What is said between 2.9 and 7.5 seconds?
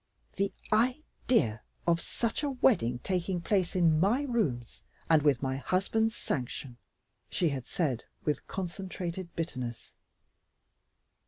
taking place in my rooms and with my husband's sanction!" she